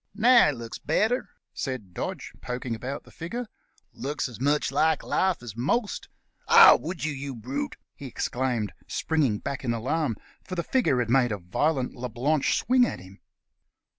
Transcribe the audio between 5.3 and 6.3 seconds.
as most—